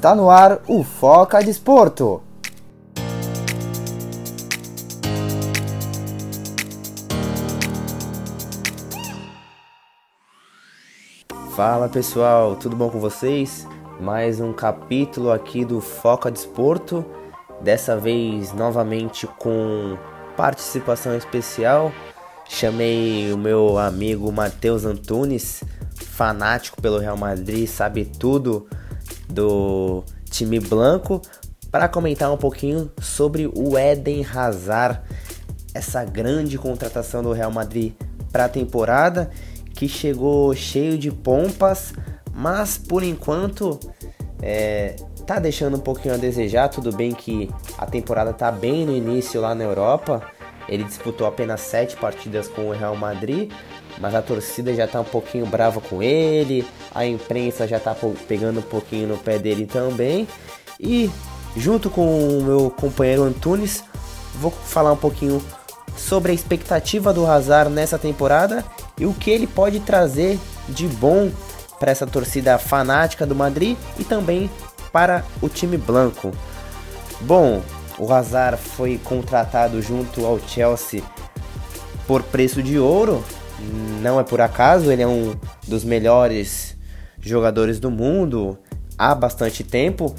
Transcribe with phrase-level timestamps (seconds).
[0.00, 2.22] Está no ar o Foca Desporto.
[11.54, 13.68] Fala pessoal, tudo bom com vocês?
[14.00, 17.04] Mais um capítulo aqui do Foca Desporto.
[17.60, 19.98] Dessa vez novamente com
[20.34, 21.92] participação especial.
[22.48, 25.62] Chamei o meu amigo Matheus Antunes,
[25.94, 28.66] fanático pelo Real Madrid, sabe tudo
[29.30, 31.22] do time branco,
[31.70, 35.00] para comentar um pouquinho sobre o Eden Hazard,
[35.72, 37.92] essa grande contratação do Real Madrid
[38.32, 39.30] para a temporada
[39.74, 41.94] que chegou cheio de pompas,
[42.34, 43.78] mas por enquanto
[44.42, 46.68] é, tá deixando um pouquinho a desejar.
[46.68, 50.22] Tudo bem que a temporada tá bem no início lá na Europa.
[50.68, 53.50] Ele disputou apenas sete partidas com o Real Madrid,
[53.98, 57.96] mas a torcida já tá um pouquinho brava com ele, a imprensa já tá
[58.28, 60.26] pegando um pouquinho no pé dele também.
[60.78, 61.10] E
[61.56, 63.84] junto com o meu companheiro Antunes,
[64.34, 65.42] vou falar um pouquinho
[65.96, 68.64] sobre a expectativa do Hazard nessa temporada
[68.98, 70.38] e o que ele pode trazer
[70.68, 71.30] de bom
[71.78, 74.50] para essa torcida fanática do Madrid e também
[74.92, 76.30] para o time branco.
[77.22, 77.62] Bom,
[77.98, 81.02] o Hazard foi contratado junto ao Chelsea
[82.06, 83.24] por preço de ouro,
[84.00, 85.34] não é por acaso, ele é um
[85.66, 86.76] dos melhores
[87.20, 88.58] jogadores do mundo
[88.96, 90.14] há bastante tempo.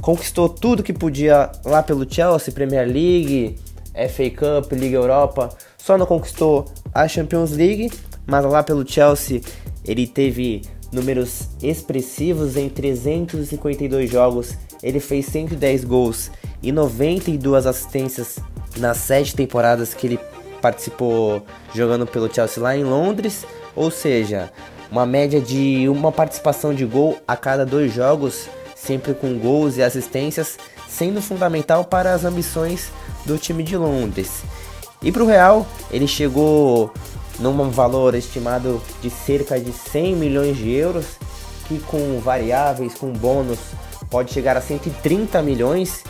[0.00, 3.56] Conquistou tudo que podia lá pelo Chelsea, Premier League,
[3.94, 7.92] FA Cup, Liga Europa, só não conquistou a Champions League,
[8.26, 9.40] mas lá pelo Chelsea
[9.84, 16.30] ele teve números expressivos em 352 jogos, ele fez 110 gols
[16.62, 18.38] e 92 assistências
[18.78, 20.20] nas sete temporadas que ele
[20.64, 23.44] participou jogando pelo Chelsea lá em Londres,
[23.76, 24.50] ou seja,
[24.90, 29.82] uma média de uma participação de gol a cada dois jogos, sempre com gols e
[29.82, 30.56] assistências,
[30.88, 32.90] sendo fundamental para as ambições
[33.26, 34.42] do time de Londres.
[35.02, 36.90] E para o Real, ele chegou
[37.38, 41.18] num valor estimado de cerca de 100 milhões de euros,
[41.68, 43.58] que com variáveis, com bônus,
[44.08, 46.02] pode chegar a 130 milhões,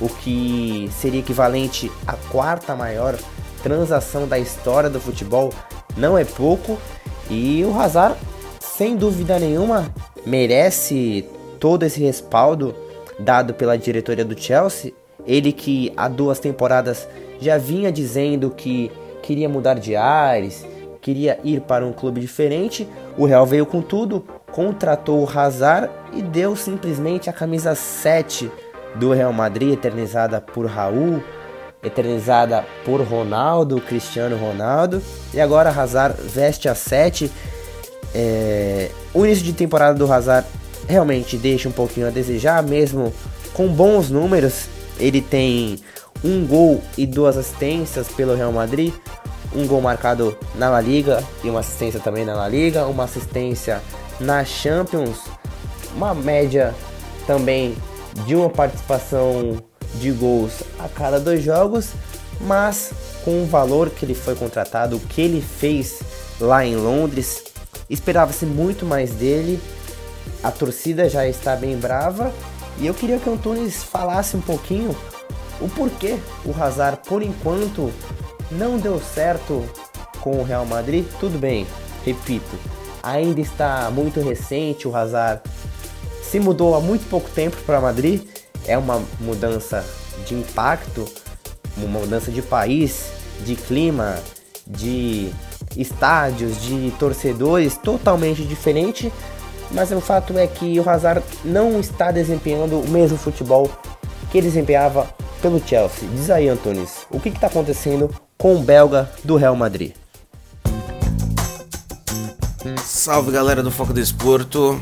[0.00, 3.16] o que seria equivalente à quarta maior
[3.62, 5.52] transação da história do futebol
[5.96, 6.78] não é pouco
[7.30, 8.16] e o Hazard,
[8.60, 9.92] sem dúvida nenhuma,
[10.26, 11.24] merece
[11.58, 12.74] todo esse respaldo
[13.18, 14.92] dado pela diretoria do Chelsea.
[15.26, 17.06] Ele que há duas temporadas
[17.38, 18.90] já vinha dizendo que
[19.22, 20.66] queria mudar de ares,
[21.00, 22.88] queria ir para um clube diferente.
[23.16, 28.50] O Real veio com tudo, contratou o Hazard e deu simplesmente a camisa 7
[28.96, 31.22] do Real Madrid, eternizada por Raul,
[31.82, 35.02] eternizada por Ronaldo, Cristiano Ronaldo,
[35.32, 37.30] e agora Hazard veste a 7.
[38.14, 38.90] É...
[39.14, 40.46] O início de temporada do Hazard
[40.86, 43.12] realmente deixa um pouquinho a desejar, mesmo
[43.54, 44.68] com bons números.
[44.98, 45.78] Ele tem
[46.22, 48.92] um gol e duas assistências pelo Real Madrid,
[49.54, 53.80] um gol marcado na La Liga e uma assistência também na La Liga, uma assistência
[54.20, 55.18] na Champions,
[55.94, 56.74] uma média
[57.26, 57.74] também
[58.26, 59.56] de uma participação
[59.94, 61.90] de gols a cada dois jogos,
[62.40, 62.92] mas
[63.24, 66.00] com o valor que ele foi contratado, o que ele fez
[66.40, 67.44] lá em Londres,
[67.88, 69.60] esperava-se muito mais dele.
[70.42, 72.32] A torcida já está bem brava
[72.78, 74.96] e eu queria que o Antunes falasse um pouquinho
[75.60, 77.92] o porquê o Hazard, por enquanto,
[78.50, 79.68] não deu certo
[80.20, 81.06] com o Real Madrid.
[81.18, 81.66] Tudo bem,
[82.04, 82.58] repito,
[83.02, 84.88] ainda está muito recente.
[84.88, 85.42] O Hazard
[86.22, 88.29] se mudou há muito pouco tempo para Madrid
[88.70, 89.84] é uma mudança
[90.24, 91.04] de impacto,
[91.76, 93.10] uma mudança de país,
[93.44, 94.16] de clima,
[94.64, 95.32] de
[95.76, 99.12] estádios, de torcedores totalmente diferente,
[99.72, 103.68] mas o fato é que o Hazard não está desempenhando o mesmo futebol
[104.30, 106.08] que ele desempenhava pelo Chelsea.
[106.14, 108.08] Diz aí, Antunes, o que está acontecendo
[108.38, 109.94] com o belga do Real Madrid?
[112.84, 114.80] Salve galera do Foco do Esporto,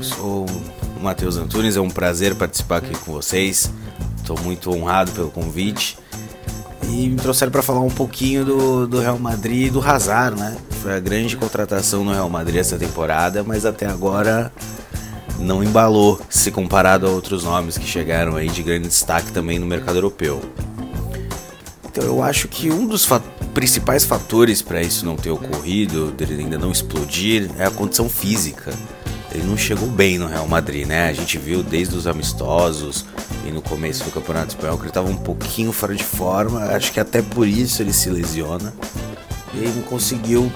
[0.00, 0.46] sou
[1.02, 3.72] Matheus Antunes, é um prazer participar aqui com vocês.
[4.16, 5.98] Estou muito honrado pelo convite.
[6.84, 10.56] E me trouxeram para falar um pouquinho do, do Real Madrid e do Hazard, né?
[10.82, 14.52] Foi a grande contratação no Real Madrid essa temporada, mas até agora
[15.38, 19.66] não embalou se comparado a outros nomes que chegaram aí de grande destaque também no
[19.66, 20.40] mercado europeu.
[21.84, 23.22] Então eu acho que um dos fat
[23.52, 28.72] principais fatores para isso não ter ocorrido, dele ainda não explodir, é a condição física
[29.34, 31.08] ele não chegou bem no Real Madrid, né?
[31.08, 33.04] A gente viu desde os amistosos
[33.46, 36.64] e no começo do Campeonato Espanhol que ele estava um pouquinho fora de forma.
[36.66, 38.72] Acho que até por isso ele se lesiona.
[39.54, 40.52] E ele não conseguiu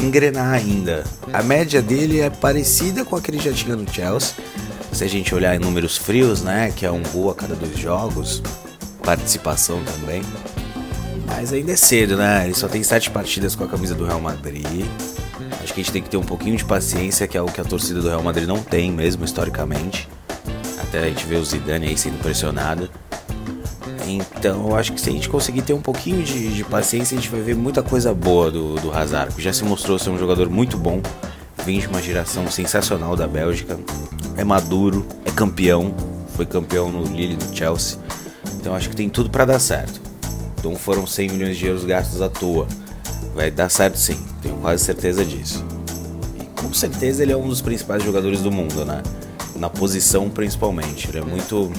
[0.00, 1.04] engrenar ainda.
[1.32, 4.34] A média dele é parecida com a que ele já tinha no Chelsea.
[4.90, 7.76] Se a gente olhar em números frios, né, que é um gol a cada dois
[7.78, 8.42] jogos,
[9.02, 10.22] participação também.
[11.26, 12.44] Mas ainda é cedo, né?
[12.44, 14.86] Ele só tem sete partidas com a camisa do Real Madrid.
[15.74, 17.60] Acho que a gente tem que ter um pouquinho de paciência, que é o que
[17.60, 20.08] a torcida do Real Madrid não tem mesmo, historicamente.
[20.78, 22.88] Até a gente vê o Zidane aí sendo pressionado.
[24.06, 27.20] Então eu acho que se a gente conseguir ter um pouquinho de, de paciência, a
[27.20, 30.18] gente vai ver muita coisa boa do, do Hazard, que já se mostrou ser um
[30.18, 31.02] jogador muito bom,
[31.64, 33.76] vem de uma geração sensacional da Bélgica,
[34.36, 35.92] é maduro, é campeão,
[36.36, 37.98] foi campeão no Lille do Chelsea.
[38.60, 40.00] Então acho que tem tudo para dar certo.
[40.56, 42.68] Então foram 100 milhões de euros gastos à toa.
[43.34, 45.64] Vai dar certo sim, tenho quase certeza disso.
[46.40, 49.02] E com certeza ele é um dos principais jogadores do mundo, né?
[49.56, 51.08] Na posição principalmente.
[51.08, 51.72] Ele é muito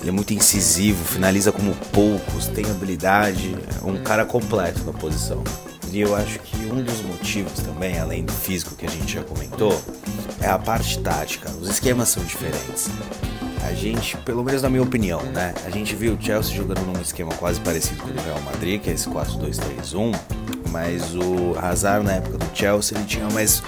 [0.00, 5.42] ele é muito incisivo, finaliza como poucos, tem habilidade, é um cara completo na posição.
[5.90, 9.22] E eu acho que um dos motivos também, além do físico que a gente já
[9.24, 9.80] comentou,
[10.40, 11.50] é a parte tática.
[11.60, 12.88] Os esquemas são diferentes.
[13.66, 15.52] A gente, pelo menos na minha opinião, né?
[15.64, 18.80] A gente viu o Chelsea jogando num esquema quase parecido com o do Real Madrid,
[18.80, 20.14] que é esse 4-2-3-1,
[20.70, 23.64] mas o Hazard na época do Chelsea ele tinha mais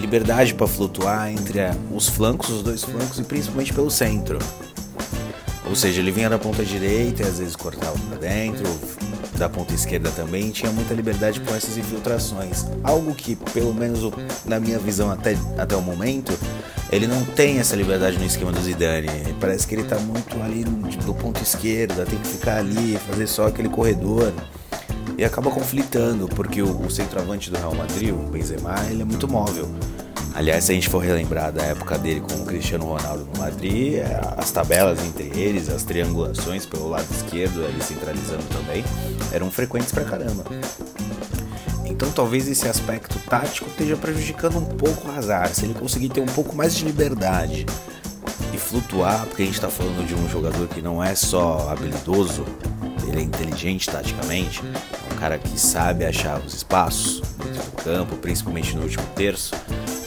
[0.00, 1.60] liberdade para flutuar entre
[1.94, 4.40] os flancos, os dois flancos e principalmente pelo centro.
[5.68, 8.64] Ou seja, ele vinha da ponta direita e às vezes cortava para dentro,
[9.38, 12.66] da ponta esquerda também, tinha muita liberdade com essas infiltrações.
[12.82, 14.00] Algo que, pelo menos
[14.44, 16.36] na minha visão até, até o momento,
[16.90, 19.34] ele não tem essa liberdade no esquema do Zidane.
[19.40, 23.46] Parece que ele está muito ali do ponto esquerdo, tem que ficar ali, fazer só
[23.46, 24.32] aquele corredor.
[25.16, 29.26] E acaba conflitando, porque o, o centroavante do Real Madrid, o Benzema, ele é muito
[29.26, 29.68] móvel.
[30.38, 33.94] Aliás, se a gente for relembrar da época dele com o Cristiano Ronaldo no Madrid,
[33.94, 38.84] é, as tabelas entre eles, as triangulações pelo lado esquerdo, ali centralizando também,
[39.32, 40.44] eram frequentes pra caramba.
[41.86, 45.56] Então talvez esse aspecto tático esteja prejudicando um pouco o Hazard.
[45.56, 47.66] Se ele conseguir ter um pouco mais de liberdade
[48.54, 52.44] e flutuar, porque a gente está falando de um jogador que não é só habilidoso,
[53.08, 58.16] ele é inteligente taticamente, é um cara que sabe achar os espaços dentro do campo,
[58.18, 59.52] principalmente no último terço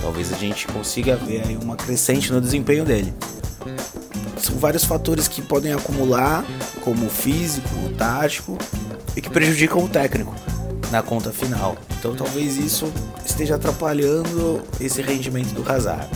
[0.02, 3.14] talvez a gente consiga ver aí uma crescente no desempenho dele.
[4.38, 6.44] São vários fatores que podem acumular,
[6.82, 8.58] como o físico, o tático,
[9.16, 10.34] e que prejudicam o técnico
[10.92, 11.78] na conta final.
[12.00, 12.92] Então talvez isso
[13.26, 16.08] esteja atrapalhando esse rendimento do Hazard.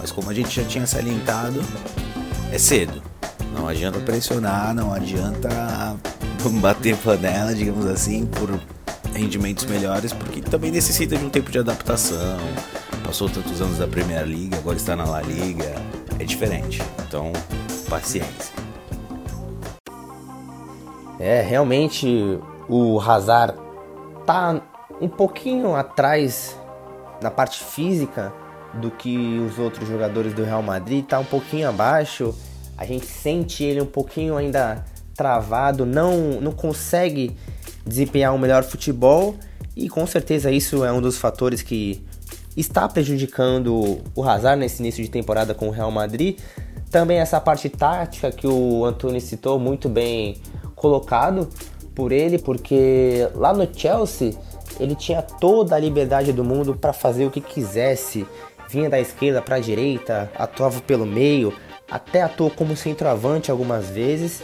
[0.00, 1.62] Mas como a gente já tinha salientado,
[2.52, 3.02] é cedo.
[3.54, 5.48] Não adianta pressionar, não adianta
[6.60, 8.58] bater panela, digamos assim, por
[9.12, 12.38] rendimentos melhores, porque também necessita de um tempo de adaptação,
[13.08, 15.74] passou tantos anos da Premier League, agora está na La Liga,
[16.18, 16.82] é diferente.
[17.06, 17.32] Então,
[17.88, 18.54] paciência.
[21.18, 22.38] É, realmente
[22.68, 23.58] o Hazard
[24.26, 24.60] tá
[25.00, 26.54] um pouquinho atrás
[27.22, 28.30] na parte física
[28.74, 32.34] do que os outros jogadores do Real Madrid, tá um pouquinho abaixo.
[32.76, 34.84] A gente sente ele um pouquinho ainda
[35.14, 37.34] travado, não não consegue
[37.86, 39.34] desempenhar um melhor futebol
[39.74, 42.06] e com certeza isso é um dos fatores que
[42.60, 46.38] está prejudicando o Hazard nesse início de temporada com o Real Madrid.
[46.90, 50.36] Também essa parte tática que o Antônio citou, muito bem
[50.74, 51.48] colocado
[51.94, 54.32] por ele, porque lá no Chelsea
[54.80, 58.26] ele tinha toda a liberdade do mundo para fazer o que quisesse.
[58.68, 61.54] Vinha da esquerda para a direita, atuava pelo meio,
[61.90, 64.42] até atuou como centroavante algumas vezes.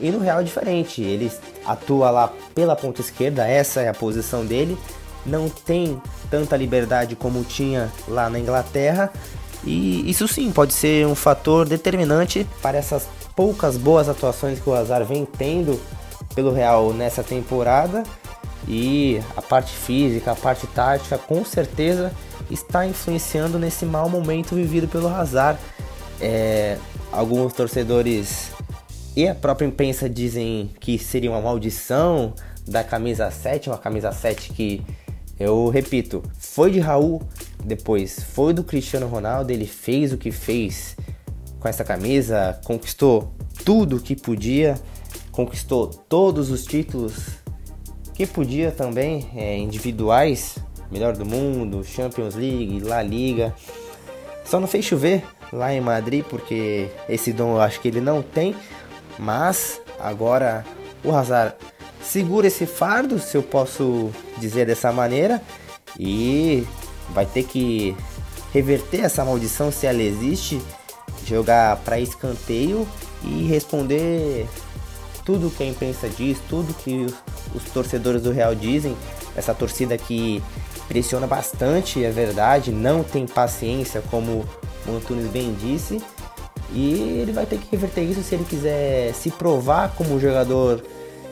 [0.00, 1.30] E no Real é diferente, ele
[1.66, 4.78] atua lá pela ponta esquerda, essa é a posição dele,
[5.24, 9.12] não tem tanta liberdade como tinha lá na Inglaterra.
[9.64, 14.74] E isso sim pode ser um fator determinante para essas poucas boas atuações que o
[14.74, 15.80] Hazard vem tendo
[16.34, 18.02] pelo Real nessa temporada.
[18.66, 22.12] E a parte física, a parte tática, com certeza
[22.50, 25.58] está influenciando nesse mau momento vivido pelo Hazard.
[26.20, 26.76] É,
[27.12, 28.50] alguns torcedores
[29.16, 32.34] e a própria imprensa dizem que seria uma maldição
[32.66, 34.84] da camisa 7, uma camisa 7 que
[35.38, 37.22] eu repito, foi de Raul,
[37.64, 40.96] depois foi do Cristiano Ronaldo, ele fez o que fez
[41.60, 43.32] com essa camisa, conquistou
[43.64, 44.78] tudo que podia,
[45.30, 47.14] conquistou todos os títulos
[48.14, 50.58] que podia também, é, individuais,
[50.90, 53.54] melhor do mundo, Champions League, La Liga.
[54.44, 58.22] Só não fez chover lá em Madrid, porque esse dom eu acho que ele não
[58.22, 58.56] tem,
[59.18, 60.64] mas agora
[61.04, 61.54] o Hazard
[62.02, 65.42] segura esse fardo, se eu posso dizer dessa maneira,
[65.98, 66.66] e
[67.10, 67.96] vai ter que
[68.52, 70.60] reverter essa maldição se ela existe,
[71.26, 72.86] jogar para escanteio
[73.22, 74.46] e responder
[75.24, 77.14] tudo que a imprensa diz, tudo que os,
[77.54, 78.96] os torcedores do Real dizem,
[79.36, 80.42] essa torcida que
[80.88, 84.44] pressiona bastante, é verdade, não tem paciência como
[84.86, 86.02] o Antunes bem disse.
[86.72, 90.82] E ele vai ter que reverter isso se ele quiser se provar como jogador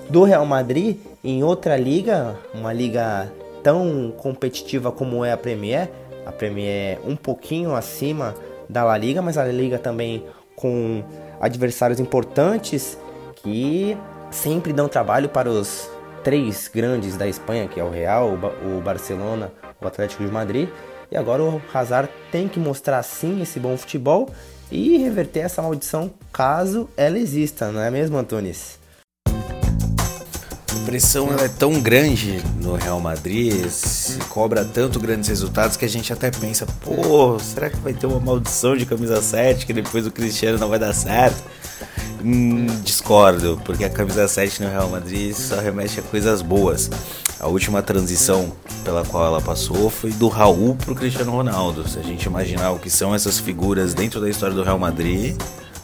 [0.09, 3.33] do Real Madrid em outra liga, uma liga
[3.63, 5.91] tão competitiva como é a Premier.
[6.25, 8.35] A Premier é um pouquinho acima
[8.69, 11.03] da La Liga, mas a La Liga também com
[11.41, 12.99] adversários importantes
[13.37, 13.97] que
[14.31, 15.89] sempre dão trabalho para os
[16.25, 20.69] três grandes da Espanha, que é o Real, o Barcelona, o Atlético de Madrid.
[21.11, 24.29] E agora o Hazard tem que mostrar sim esse bom futebol
[24.71, 28.86] e reverter essa maldição caso ela exista, não é mesmo, Antunes?
[30.87, 35.85] A pressão ela é tão grande no Real Madrid, se cobra tanto grandes resultados que
[35.85, 39.73] a gente até pensa, pô, será que vai ter uma maldição de camisa 7 que
[39.73, 41.43] depois o Cristiano não vai dar certo?
[42.25, 46.89] Hum, discordo, porque a camisa 7 no Real Madrid só remete a coisas boas.
[47.41, 48.53] A última transição
[48.85, 51.89] pela qual ela passou foi do Raul pro Cristiano Ronaldo.
[51.89, 55.37] Se a gente imaginar o que são essas figuras dentro da história do Real Madrid,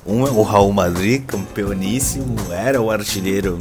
[0.07, 3.59] um é o Raul Madrid, campeoníssimo, era o artilheiro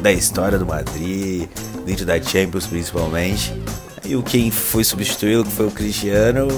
[0.00, 1.48] da história do Madrid,
[1.84, 3.52] dentro da Champions principalmente.
[4.04, 6.48] E o quem foi substituí-lo, que foi o Cristiano,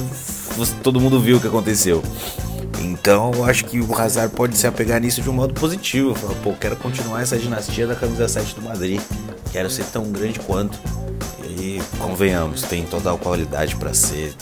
[0.82, 2.02] todo mundo viu o que aconteceu.
[2.80, 6.14] Então eu acho que o Hazard pode se apegar nisso de um modo positivo.
[6.14, 9.00] Falar, pô, quero continuar essa dinastia da camisa 7 do Madrid.
[9.52, 10.78] Quero ser tão grande quanto.
[11.44, 14.35] E convenhamos, tem toda a qualidade para ser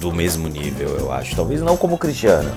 [0.00, 1.36] do mesmo nível, eu acho.
[1.36, 2.50] Talvez não como o Cristiano,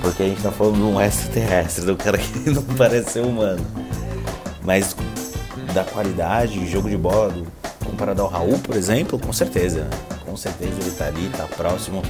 [0.00, 3.64] porque a gente tá falando de um extraterrestre, do cara que não parece ser humano.
[4.62, 4.96] Mas
[5.76, 7.46] da qualidade, jogo de bola, do,
[7.84, 9.86] comparado ao Raul, por exemplo, com certeza.
[10.24, 12.02] Com certeza ele tá ali, tá próximo.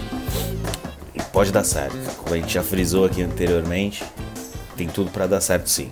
[1.13, 1.97] E pode dar certo.
[2.17, 4.05] Como a gente já frisou aqui anteriormente,
[4.77, 5.91] tem tudo para dar certo sim.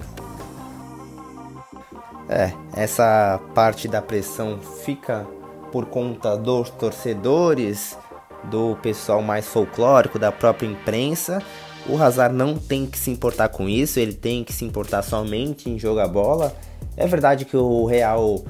[2.28, 5.26] É, essa parte da pressão fica
[5.73, 7.99] por conta dos torcedores,
[8.45, 11.43] do pessoal mais folclórico, da própria imprensa.
[11.86, 15.68] O Hazard não tem que se importar com isso, ele tem que se importar somente
[15.68, 16.54] em jogar bola.
[16.96, 18.42] É verdade que o Real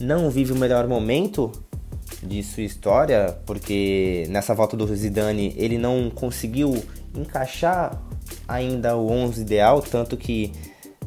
[0.00, 1.52] não vive o melhor momento
[2.22, 6.82] de sua história, porque nessa volta do Zidane ele não conseguiu
[7.14, 8.00] encaixar
[8.46, 10.52] ainda o 11 ideal, tanto que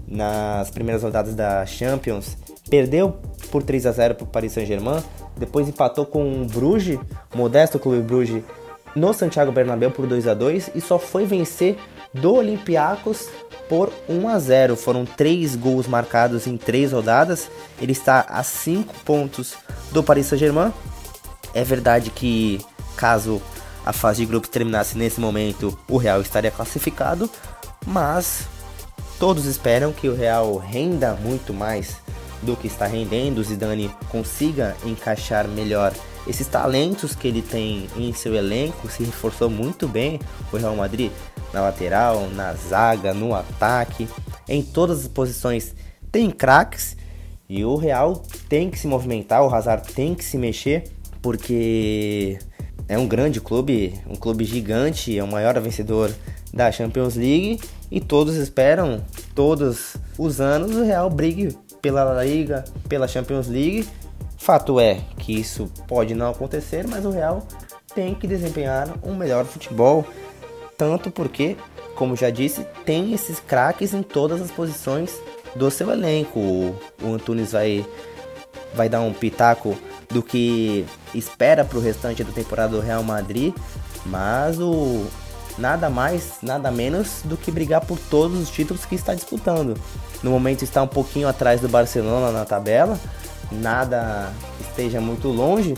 [0.08, 2.38] nas primeiras rodadas da Champions
[2.70, 3.18] perdeu
[3.50, 5.02] por 3 a 0 para o Paris Saint-Germain,
[5.38, 7.00] depois empatou com o Bruges,
[7.34, 8.44] modesto clube Bruges,
[8.96, 11.78] no Santiago Bernabéu por 2 a 2 e só foi vencer
[12.14, 13.30] do Olympiacos
[13.70, 14.76] por 1 a 0.
[14.76, 17.50] Foram três gols marcados em três rodadas.
[17.82, 19.56] Ele está a 5 pontos
[19.92, 20.74] do Paris Saint-Germain.
[21.54, 22.60] É verdade que
[22.96, 23.42] caso
[23.86, 27.30] a fase de grupos terminasse nesse momento, o Real estaria classificado,
[27.86, 28.44] mas
[29.20, 31.98] todos esperam que o Real renda muito mais
[32.42, 35.94] do que está rendendo, o Zidane consiga encaixar melhor
[36.28, 40.20] esses talentos que ele tem em seu elenco, se reforçou muito bem
[40.52, 41.12] o Real Madrid
[41.54, 44.08] na lateral, na zaga, no ataque,
[44.48, 45.76] em todas as posições
[46.12, 46.96] tem craques
[47.50, 50.84] e o Real tem que se movimentar, o Hazard tem que se mexer,
[51.22, 52.38] porque
[52.88, 56.14] é um grande clube, um clube gigante, é o maior vencedor
[56.54, 57.60] da Champions League
[57.90, 63.88] e todos esperam, todos os anos, o Real brigue pela Liga, pela Champions League.
[64.42, 67.46] Fato é que isso pode não acontecer, mas o Real
[67.94, 70.04] tem que desempenhar um melhor futebol,
[70.76, 71.56] tanto porque,
[71.94, 75.16] como já disse, tem esses craques em todas as posições
[75.56, 76.40] do seu elenco.
[76.40, 77.86] O Antunes vai
[78.74, 79.78] vai dar um pitaco
[80.10, 83.54] do que espera para o restante da temporada do Real Madrid,
[84.08, 85.06] mas o
[85.56, 89.78] nada mais, nada menos do que brigar por todos os títulos que está disputando.
[90.24, 93.00] No momento está um pouquinho atrás do Barcelona na tabela,
[93.52, 95.76] nada esteja muito longe.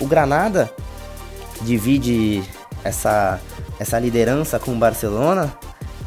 [0.00, 0.70] O Granada
[1.62, 2.42] divide
[2.84, 3.40] essa,
[3.78, 5.52] essa liderança com o Barcelona,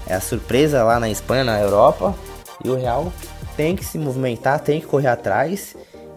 [0.08, 2.16] é a surpresa lá na Espanha, na Europa,
[2.64, 3.12] e o Real
[3.56, 5.76] tem que se movimentar, tem que correr atrás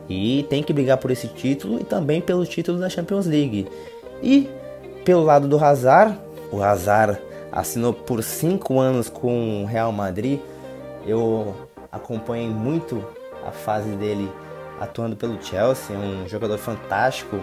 [0.08, 3.66] e tem que brigar por esse título e também pelo título da Champions League.
[4.22, 4.48] E
[5.04, 6.18] pelo lado do Hazard,
[6.50, 7.18] o Hazard
[7.50, 10.40] assinou por 5 anos com o Real Madrid.
[11.06, 11.54] Eu
[11.90, 13.04] acompanhei muito
[13.46, 14.30] a fase dele
[14.80, 17.42] atuando pelo Chelsea, um jogador fantástico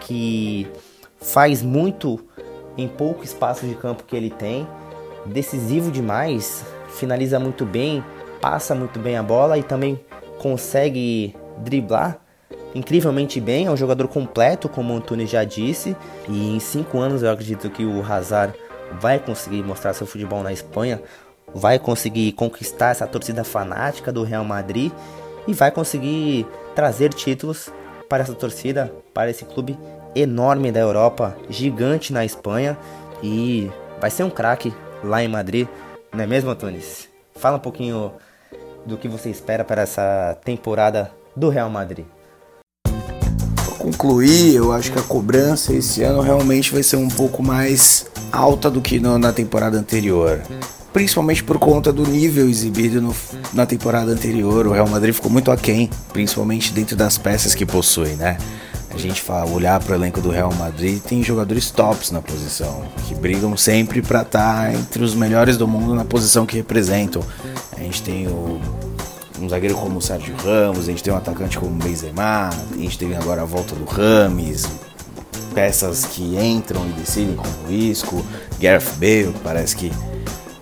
[0.00, 0.66] que
[1.20, 2.20] faz muito
[2.76, 4.66] em pouco espaço de campo que ele tem,
[5.24, 8.04] decisivo demais, finaliza muito bem,
[8.40, 9.98] passa muito bem a bola e também
[10.38, 12.20] consegue driblar
[12.76, 15.96] incrivelmente bem, é um jogador completo, como o Antunes já disse,
[16.28, 18.54] e em cinco anos eu acredito que o Hazard
[19.00, 21.00] vai conseguir mostrar seu futebol na Espanha,
[21.54, 24.92] vai conseguir conquistar essa torcida fanática do Real Madrid
[25.48, 27.70] e vai conseguir trazer títulos
[28.06, 29.76] para essa torcida, para esse clube
[30.14, 32.78] enorme da Europa, gigante na Espanha
[33.22, 35.66] e vai ser um craque lá em Madrid,
[36.12, 37.08] não é mesmo, Antunes?
[37.34, 38.12] Fala um pouquinho
[38.84, 42.04] do que você espera para essa temporada do Real Madrid.
[42.84, 48.06] Para concluir, eu acho que a cobrança esse ano realmente vai ser um pouco mais
[48.30, 50.42] alta do que na temporada anterior.
[50.96, 53.14] Principalmente por conta do nível exibido no,
[53.52, 54.66] na temporada anterior.
[54.66, 58.38] O Real Madrid ficou muito aquém, principalmente dentro das peças que possui, né?
[58.88, 62.82] A gente fala, olhar para o elenco do Real Madrid, tem jogadores tops na posição,
[63.06, 67.22] que brigam sempre para estar tá entre os melhores do mundo na posição que representam.
[67.76, 68.58] A gente tem o,
[69.38, 72.76] um zagueiro como o Sérgio Ramos, a gente tem um atacante como o Benzema, a
[72.78, 74.66] gente tem agora a volta do Rames,
[75.54, 78.24] peças que entram e decidem como o Isco,
[78.58, 79.92] Gareth Bale, parece que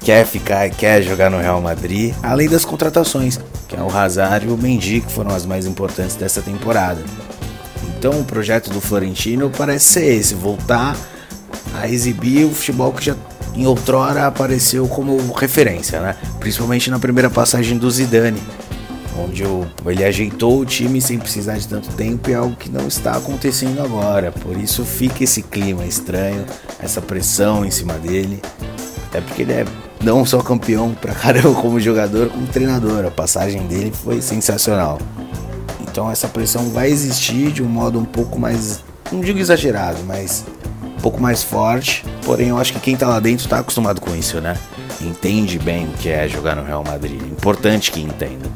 [0.04, 4.50] quer ficar, quer jogar no Real Madrid, além das contratações, que é o Hazard e
[4.50, 7.00] o Mendy, que foram as mais importantes dessa temporada.
[7.88, 10.94] Então o projeto do Florentino parece ser esse, voltar
[11.74, 13.16] a exibir o futebol que já
[13.54, 16.16] em outrora apareceu como referência, né?
[16.38, 18.42] Principalmente na primeira passagem do Zidane,
[19.16, 19.42] onde
[19.86, 23.12] ele ajeitou o time sem precisar de tanto tempo e é algo que não está
[23.12, 24.30] acontecendo agora.
[24.32, 26.44] Por isso fica esse clima estranho,
[26.78, 28.42] essa pressão em cima dele,
[29.08, 29.64] até porque ele é
[30.04, 33.06] não só campeão pra caramba como jogador, como treinador.
[33.06, 34.98] A passagem dele foi sensacional.
[35.80, 40.44] Então essa pressão vai existir de um modo um pouco mais, não digo exagerado, mas
[40.82, 42.04] um pouco mais forte.
[42.24, 44.56] Porém, eu acho que quem tá lá dentro tá acostumado com isso, né?
[45.00, 47.20] Entende bem o que é jogar no Real Madrid.
[47.22, 48.48] Importante que entenda.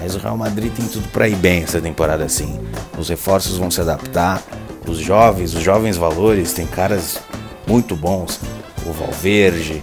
[0.00, 2.58] Mas o Real Madrid tem tudo para ir bem essa temporada assim.
[2.98, 4.42] Os reforços vão se adaptar.
[4.88, 7.20] Os jovens, os jovens valores, tem caras
[7.66, 8.40] muito bons.
[8.84, 9.80] O Valverde,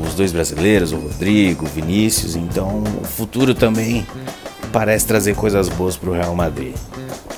[0.00, 2.36] os dois brasileiros, o Rodrigo, o Vinícius.
[2.36, 4.06] Então o futuro também
[4.72, 6.74] parece trazer coisas boas para o Real Madrid.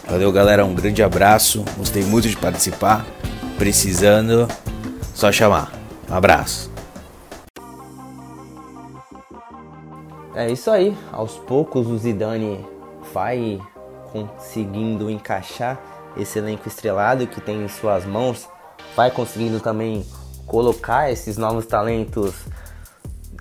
[0.08, 0.64] Valeu, galera.
[0.64, 1.64] Um grande abraço.
[1.76, 3.04] Gostei muito de participar.
[3.58, 4.49] Precisando,
[5.14, 5.73] só chamar.
[6.11, 6.70] Um abraço.
[10.34, 10.97] É isso aí.
[11.12, 12.64] Aos poucos o Zidane
[13.12, 13.60] vai
[14.12, 15.80] conseguindo encaixar
[16.17, 18.49] esse elenco estrelado que tem em suas mãos.
[18.97, 20.04] Vai conseguindo também
[20.47, 22.35] colocar esses novos talentos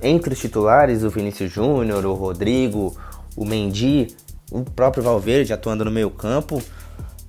[0.02, 2.96] entre os titulares, o Vinícius Júnior, o Rodrigo,
[3.36, 4.08] o Mendy,
[4.52, 6.62] o próprio Valverde atuando no meio campo.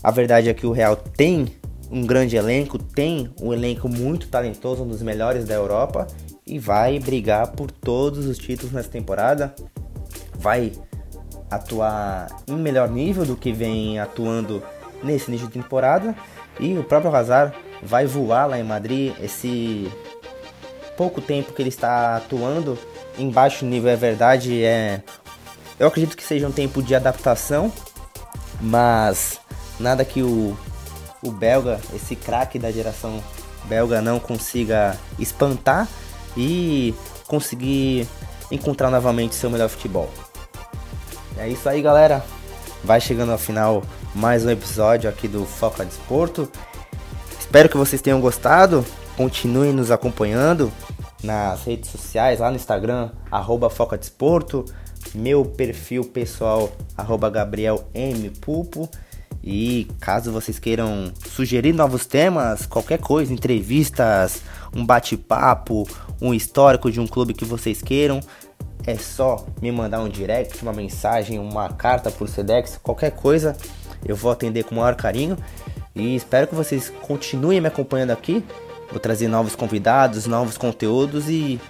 [0.03, 1.47] A verdade é que o Real tem
[1.91, 6.07] um grande elenco, tem um elenco muito talentoso, um dos melhores da Europa
[6.47, 9.55] e vai brigar por todos os títulos nessa temporada.
[10.37, 10.73] Vai
[11.51, 14.63] atuar em melhor nível do que vem atuando
[15.03, 16.15] nesse início de temporada
[16.59, 19.15] e o próprio Hazard vai voar lá em Madrid.
[19.21, 19.91] Esse
[20.97, 22.79] pouco tempo que ele está atuando
[23.19, 25.03] em baixo nível é verdade, é
[25.79, 27.73] eu acredito que seja um tempo de adaptação,
[28.61, 29.41] mas
[29.79, 30.57] nada que o,
[31.23, 33.23] o belga, esse craque da geração
[33.65, 35.89] belga, não consiga espantar
[36.37, 36.95] e
[37.27, 38.07] conseguir
[38.51, 40.09] encontrar novamente seu melhor futebol.
[41.37, 42.25] É isso aí, galera.
[42.85, 43.83] Vai chegando ao final
[44.15, 46.49] mais um episódio aqui do Foca Desporto.
[47.55, 48.85] Espero que vocês tenham gostado.
[49.17, 50.73] Continuem nos acompanhando
[51.23, 54.65] nas redes sociais, lá no Instagram, arroba Foca Desporto
[55.15, 58.33] meu perfil pessoal, arroba Gabriel M.
[59.41, 64.43] E caso vocês queiram sugerir novos temas, qualquer coisa, entrevistas,
[64.75, 65.89] um bate-papo,
[66.21, 68.19] um histórico de um clube que vocês queiram,
[68.85, 73.57] é só me mandar um direct, uma mensagem, uma carta por Sedex, qualquer coisa,
[74.05, 75.37] eu vou atender com o maior carinho.
[75.95, 78.45] E espero que vocês continuem me acompanhando aqui.
[78.91, 81.61] Vou trazer novos convidados, novos conteúdos e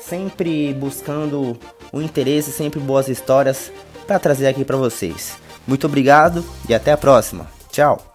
[0.00, 1.58] sempre buscando
[1.92, 3.70] o interesse, sempre boas histórias
[4.06, 5.36] para trazer aqui para vocês.
[5.66, 7.46] Muito obrigado e até a próxima.
[7.70, 8.13] Tchau.